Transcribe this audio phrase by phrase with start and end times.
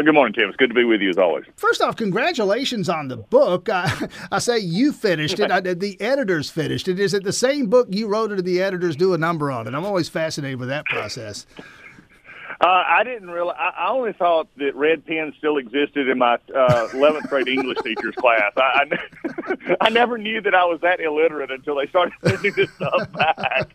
[0.00, 0.48] Uh, good morning, Tim.
[0.48, 1.44] It's good to be with you as always.
[1.56, 3.68] First off, congratulations on the book.
[3.68, 5.50] I, I say you finished it.
[5.50, 6.98] I, the editors finished it.
[6.98, 9.66] Is it the same book you wrote, or did the editors do a number on
[9.66, 9.74] it?
[9.74, 11.44] I'm always fascinated with that process.
[12.60, 13.56] Uh, I didn't realize.
[13.58, 17.78] I, I only thought that red pens still existed in my uh, 11th grade English
[17.82, 18.52] teacher's class.
[18.54, 22.70] I, I, I never knew that I was that illiterate until they started sending this
[22.72, 23.72] stuff back.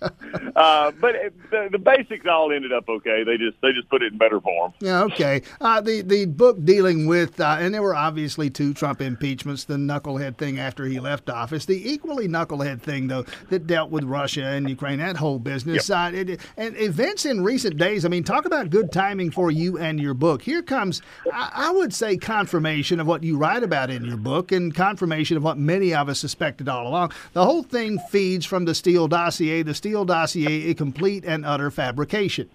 [0.55, 3.23] Uh, but it, the, the basics all ended up okay.
[3.23, 4.71] They just they just put it in better form.
[4.79, 5.41] Yeah, okay.
[5.59, 9.77] Uh, the the book dealing with, uh, and there were obviously two Trump impeachments: the
[9.77, 14.43] knucklehead thing after he left office, the equally knucklehead thing though that dealt with Russia
[14.43, 15.89] and Ukraine, that whole business.
[15.89, 16.13] Yep.
[16.13, 18.05] Uh, it, and events in recent days.
[18.05, 20.41] I mean, talk about good timing for you and your book.
[20.41, 24.51] Here comes, I, I would say, confirmation of what you write about in your book
[24.51, 27.13] and confirmation of what many of us suspected all along.
[27.31, 29.61] The whole thing feeds from the Steele dossier.
[29.61, 32.49] The Steele dossier, a complete and utter fabrication.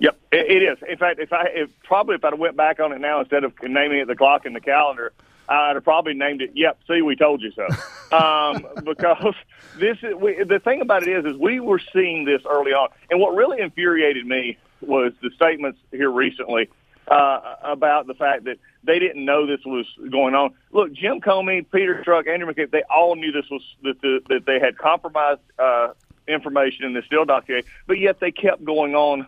[0.00, 0.76] Yep, it, it is.
[0.86, 3.54] In fact, if I if, probably if I went back on it now instead of
[3.62, 5.14] naming it the clock in the calendar,
[5.48, 6.50] I'd have probably named it.
[6.52, 7.66] Yep, see, we told you so.
[8.14, 9.34] um, because
[9.78, 12.90] this is we, the thing about it is, is we were seeing this early on,
[13.10, 16.68] and what really infuriated me was the statements here recently
[17.08, 20.54] uh, about the fact that they didn't know this was going on.
[20.72, 24.46] Look, Jim Comey, Peter Strzok, Andrew McCabe, they all knew this was that the, that
[24.46, 25.88] they had compromised uh,
[26.26, 29.26] information in the Steele dossier, but yet they kept going on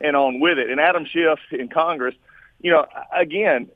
[0.00, 0.70] and on with it.
[0.70, 2.14] And Adam Schiff in Congress,
[2.60, 3.68] you know, again,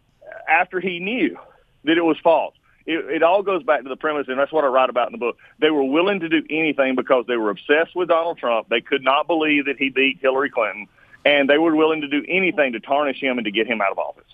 [0.48, 1.36] after he knew
[1.84, 2.54] that it was false,
[2.86, 5.12] it, it all goes back to the premise, and that's what I write about in
[5.12, 5.38] the book.
[5.58, 8.68] They were willing to do anything because they were obsessed with Donald Trump.
[8.68, 10.88] They could not believe that he beat Hillary Clinton,
[11.24, 13.92] and they were willing to do anything to tarnish him and to get him out
[13.92, 14.24] of office.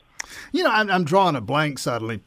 [0.52, 2.20] You know, I'm, I'm drawing a blank suddenly.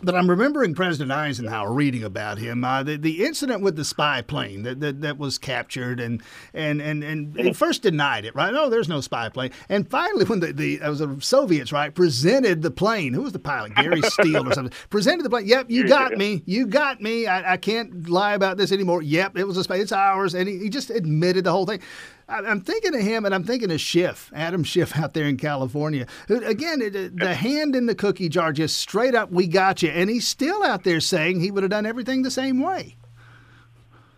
[0.00, 2.62] But I'm remembering President Eisenhower reading about him.
[2.62, 6.22] Uh, the, the incident with the spy plane that, that, that was captured and
[6.54, 8.52] and, and, and he first denied it, right?
[8.52, 9.50] No, there's no spy plane.
[9.68, 13.12] And finally, when the, the, was the Soviets, right, presented the plane.
[13.12, 13.74] Who was the pilot?
[13.74, 14.72] Gary Steele or something.
[14.88, 15.46] Presented the plane.
[15.46, 16.44] Yep, you got me.
[16.46, 17.26] You got me.
[17.26, 19.02] I, I can't lie about this anymore.
[19.02, 19.76] Yep, it was a spy.
[19.76, 20.32] It's ours.
[20.32, 21.80] And he, he just admitted the whole thing.
[22.28, 26.06] I'm thinking of him, and I'm thinking of Schiff, Adam Schiff out there in California.
[26.28, 26.80] Again,
[27.14, 29.88] the hand in the cookie jar, just straight up, we got you.
[29.88, 32.96] And he's still out there saying he would have done everything the same way.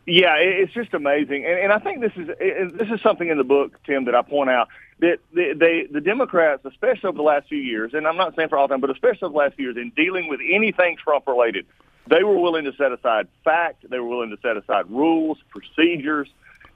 [0.06, 2.26] Yeah, it's just amazing, and, and I think this is
[2.72, 4.66] this is something in the book, Tim, that I point out
[4.98, 8.48] that the, they, the Democrats, especially over the last few years, and I'm not saying
[8.48, 11.28] for all time, but especially over the last few years, in dealing with anything Trump
[11.28, 11.64] related,
[12.08, 16.28] they were willing to set aside fact, they were willing to set aside rules, procedures,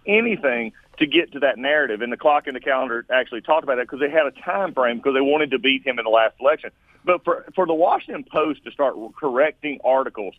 [0.06, 2.02] anything to get to that narrative.
[2.02, 4.74] And the clock and the calendar actually talked about that because they had a time
[4.74, 6.70] frame because they wanted to beat him in the last election.
[7.04, 10.34] But for for the Washington Post to start correcting articles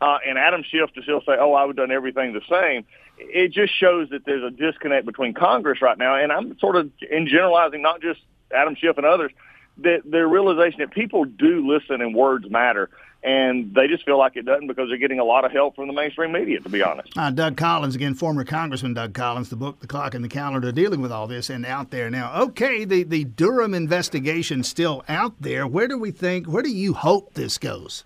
[0.00, 2.84] uh, and Adam Schiff to still say, "Oh, I would have done everything the same,"
[3.18, 6.16] it just shows that there's a disconnect between Congress right now.
[6.16, 8.20] And I'm sort of in generalizing, not just
[8.54, 9.32] Adam Schiff and others,
[9.78, 12.90] that their realization that people do listen and words matter
[13.26, 15.88] and they just feel like it doesn't because they're getting a lot of help from
[15.88, 17.08] the mainstream media, to be honest.
[17.18, 20.70] Uh, Doug Collins, again, former Congressman Doug Collins, the book, The Clock and the Calendar,
[20.70, 22.40] dealing with all this and out there now.
[22.42, 25.66] Okay, the, the Durham investigation still out there.
[25.66, 28.04] Where do we think, where do you hope this goes?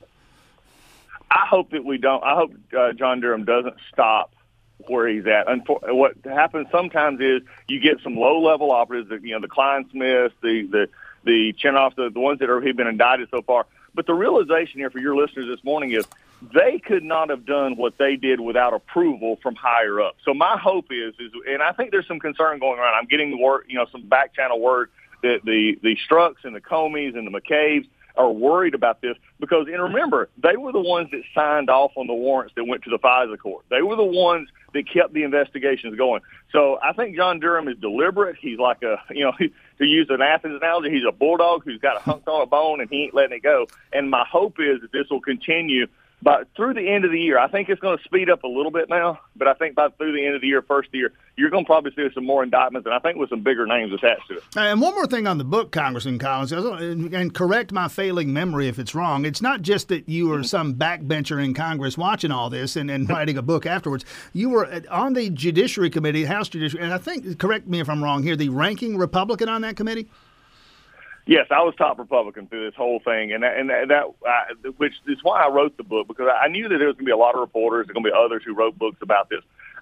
[1.31, 2.25] I hope that we don't.
[2.25, 4.33] I hope uh, John Durham doesn't stop
[4.87, 5.51] where he's at.
[5.51, 10.67] And what happens sometimes is you get some low-level operatives, you know, the Clinesmiths, the
[10.67, 10.89] the
[11.23, 14.81] the Chinoffs, the, the ones that are who've been indicted so far but the realization
[14.81, 16.05] here for your listeners this morning is
[16.55, 20.17] they could not have done what they did without approval from higher up.
[20.25, 22.95] So my hope is, is, and I think there's some concern going around.
[22.95, 24.91] I'm getting the word, you know, some back channel word
[25.23, 27.87] that the the Strzoks and the Comeys and the McCabe's
[28.17, 32.07] are worried about this because, and remember, they were the ones that signed off on
[32.07, 33.65] the warrants that went to the FISA court.
[33.69, 36.23] They were the ones that kept the investigations going.
[36.53, 38.37] So I think John Durham is deliberate.
[38.41, 39.33] He's like a, you know,
[39.79, 42.81] to use an Athens analogy, he's a bulldog who's got a hunk on a bone
[42.81, 43.67] and he ain't letting it go.
[43.93, 45.87] And my hope is that this will continue
[46.23, 48.49] but through the end of the year, I think it's going to speed up a
[48.49, 49.21] little bit now.
[49.37, 51.67] But I think by through the end of the year, first year, you're going to
[51.67, 54.43] probably see some more indictments, and I think with some bigger names attached to it.
[54.57, 58.79] And one more thing on the book, Congressman Collins, and correct my failing memory if
[58.79, 59.25] it's wrong.
[59.25, 63.09] It's not just that you were some backbencher in Congress watching all this and, and
[63.09, 64.05] writing a book afterwards.
[64.35, 68.05] You were on the Judiciary Committee, House Judiciary, and I think, correct me if I'm
[68.05, 70.09] wrong here, the ranking Republican on that committee.
[71.31, 74.71] Yes, I was top Republican through this whole thing, and that, and that, that uh,
[74.79, 77.11] which is why I wrote the book because I knew that there was going to
[77.11, 79.39] be a lot of reporters, there's going to be others who wrote books about this.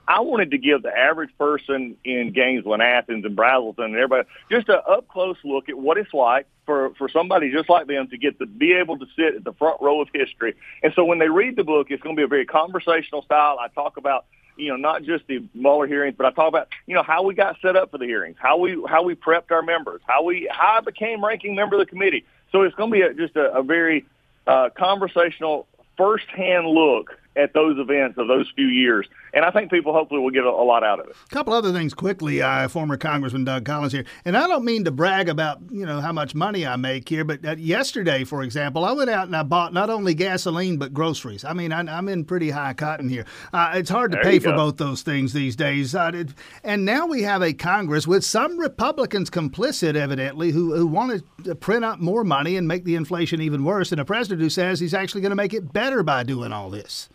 [0.06, 4.28] I wanted to give the average person in Gainesville and Athens and Braselton and everybody
[4.50, 8.08] just a up close look at what it's like for for somebody just like them
[8.08, 10.54] to get to be able to sit at the front row of history.
[10.82, 13.56] And so when they read the book, it's going to be a very conversational style.
[13.58, 14.26] I talk about
[14.58, 17.34] you know not just the Mueller hearings, but I talk about you know how we
[17.34, 20.48] got set up for the hearings, how we how we prepped our members, how we
[20.50, 22.24] how I became ranking member of the committee.
[22.52, 24.06] So it's going to be a, just a, a very
[24.46, 25.66] uh, conversational,
[25.96, 29.06] firsthand look at those events of those few years.
[29.32, 31.16] And I think people hopefully will get a, a lot out of it.
[31.24, 34.04] A couple other things quickly, uh, former Congressman Doug Collins here.
[34.24, 37.24] And I don't mean to brag about, you know, how much money I make here,
[37.24, 40.92] but uh, yesterday, for example, I went out and I bought not only gasoline, but
[40.92, 41.44] groceries.
[41.44, 43.24] I mean, I, am in pretty high cotton here.
[43.52, 44.56] Uh, it's hard to there pay for go.
[44.56, 45.94] both those things these days.
[45.94, 46.24] Uh,
[46.64, 51.54] and now we have a Congress with some Republicans complicit, evidently, who, who want to
[51.54, 54.80] print up more money and make the inflation even worse, and a president who says
[54.80, 57.08] he's actually going to make it better by doing all this.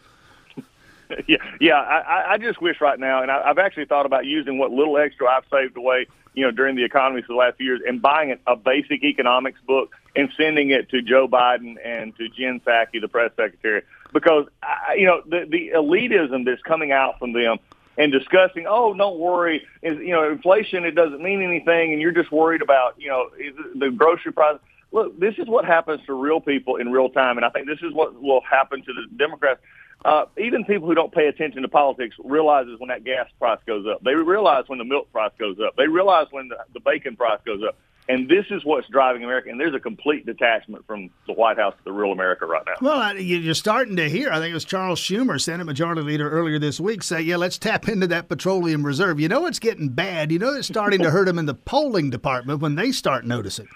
[1.28, 1.76] yeah, yeah.
[1.76, 4.98] I, I just wish right now, and I, I've actually thought about using what little
[4.98, 8.02] extra I've saved away, you know, during the economy for the last few years, and
[8.02, 13.02] buying a, basic economics book and sending it to Joe Biden and to Jen Psaki,
[13.02, 13.84] the press secretary,
[14.14, 17.58] because I, you know the the elitism that's coming out from them
[17.98, 22.12] and discussing, oh, don't worry, is you know, inflation it doesn't mean anything, and you're
[22.12, 23.30] just worried about you know
[23.76, 24.60] the grocery price.
[24.92, 27.80] Look, this is what happens to real people in real time, and I think this
[27.82, 29.60] is what will happen to the Democrats
[30.06, 33.86] uh, even people who don't pay attention to politics realizes when that gas price goes
[33.88, 34.04] up.
[34.04, 35.76] They realize when the milk price goes up.
[35.76, 37.78] They realize when the, the bacon price goes up.
[38.10, 39.50] And this is what's driving America.
[39.50, 42.74] And there's a complete detachment from the White House to the real America right now.
[42.82, 46.60] Well, you're starting to hear, I think it was Charles Schumer, Senate Majority Leader, earlier
[46.60, 49.22] this week, say, yeah, let's tap into that petroleum reserve.
[49.22, 50.34] You know it's getting bad.
[50.34, 53.70] You know it's starting to hurt them in the polling department when they start noticing.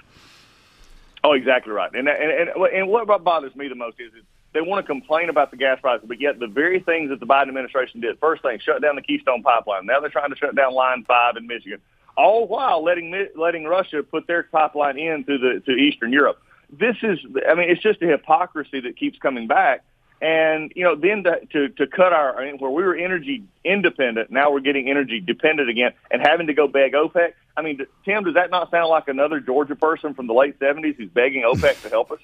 [1.24, 1.90] Oh, exactly right.
[1.94, 4.24] And, and, and, and what bothers me the most is, is
[4.58, 7.28] they want to complain about the gas prices, but yet the very things that the
[7.28, 9.86] Biden administration did, first thing, shut down the Keystone Pipeline.
[9.86, 11.80] Now they're trying to shut down Line 5 in Michigan,
[12.18, 16.42] all while letting letting Russia put their pipeline into the to Eastern Europe.
[16.72, 19.84] This is, I mean, it's just a hypocrisy that keeps coming back.
[20.24, 23.44] And you know, then to, to to cut our I mean, where we were energy
[23.64, 27.34] independent, now we're getting energy dependent again, and having to go beg OPEC.
[27.58, 30.96] I mean, Tim, does that not sound like another Georgia person from the late '70s
[30.96, 32.20] who's begging OPEC to help us?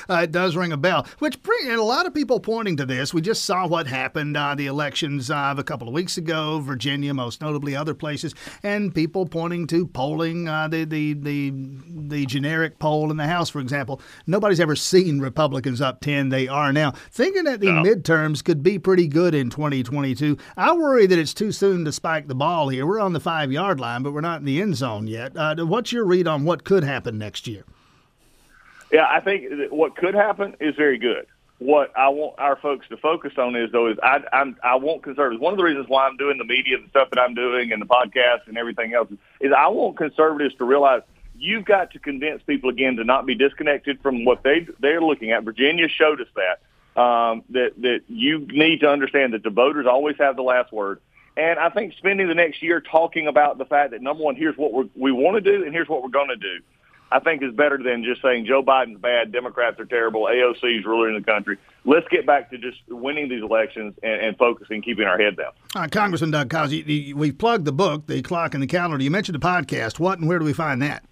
[0.10, 1.06] uh, it does ring a bell.
[1.20, 3.14] Which and a lot of people pointing to this.
[3.14, 7.14] We just saw what happened uh, the elections uh, a couple of weeks ago, Virginia,
[7.14, 8.34] most notably other places,
[8.64, 11.52] and people pointing to polling uh, the the the
[11.86, 14.00] the generic poll in the House, for example.
[14.26, 16.30] Nobody's ever seen Republicans up ten.
[16.30, 17.84] They are now thinking that the no.
[17.84, 20.36] midterms could be pretty good in 2022.
[20.56, 22.84] I worry that it's too soon to spike the ball here.
[22.84, 25.36] We're on the five yard line, but we're not the end zone yet.
[25.36, 27.64] Uh, what's your read on what could happen next year?
[28.90, 31.26] Yeah, I think what could happen is very good.
[31.58, 35.02] What I want our folks to focus on is though is I I'm, I want
[35.02, 35.42] conservatives.
[35.42, 37.82] One of the reasons why I'm doing the media, the stuff that I'm doing, and
[37.82, 39.10] the podcast and everything else
[39.40, 41.02] is I want conservatives to realize
[41.36, 45.32] you've got to convince people again to not be disconnected from what they they're looking
[45.32, 45.44] at.
[45.44, 50.16] Virginia showed us that um, that that you need to understand that the voters always
[50.18, 51.00] have the last word.
[51.38, 54.56] And I think spending the next year talking about the fact that number one, here's
[54.56, 56.60] what we we want to do, and here's what we're going to do.
[57.10, 60.84] I think is better than just saying Joe Biden's bad, Democrats are terrible, AOC is
[60.84, 61.56] ruling the country.
[61.84, 65.52] Let's get back to just winning these elections and, and focusing, keeping our head down.
[65.74, 69.02] Uh, Congressman Doug Collins, we plugged the book, The Clock and the Calendar.
[69.02, 69.98] You mentioned the podcast.
[69.98, 71.02] What and where do we find that?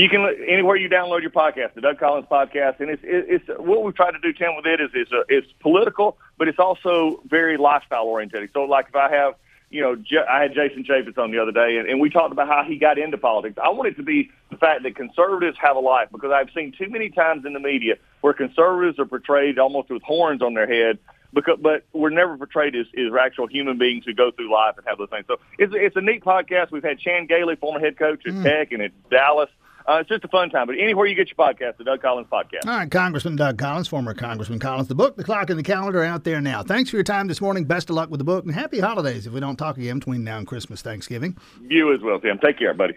[0.00, 3.84] You can anywhere you download your podcast, the Doug Collins podcast, and it's it's what
[3.84, 7.20] we've tried to do, Tim, with it is it's, a, it's political, but it's also
[7.26, 8.48] very lifestyle oriented.
[8.54, 9.34] So, like if I have,
[9.68, 12.48] you know, I had Jason Chaffetz on the other day, and, and we talked about
[12.48, 13.58] how he got into politics.
[13.62, 16.72] I want it to be the fact that conservatives have a life because I've seen
[16.72, 20.66] too many times in the media where conservatives are portrayed almost with horns on their
[20.66, 20.98] head
[21.34, 24.86] because but we're never portrayed as, as actual human beings who go through life and
[24.86, 25.26] have those things.
[25.28, 26.70] So it's it's a neat podcast.
[26.70, 28.42] We've had Chan Gailey, former head coach at mm.
[28.42, 29.50] Tech and at Dallas,
[29.86, 30.66] uh, it's just a fun time.
[30.66, 32.66] But anywhere you get your podcast, the Doug Collins Podcast.
[32.66, 34.88] All right, Congressman Doug Collins, former Congressman Collins.
[34.88, 36.62] The book, The Clock, and the Calendar are out there now.
[36.62, 37.64] Thanks for your time this morning.
[37.64, 40.24] Best of luck with the book, and happy holidays if we don't talk again between
[40.24, 41.36] now and Christmas, Thanksgiving.
[41.62, 42.38] You as well, Tim.
[42.38, 42.88] Take care, buddy.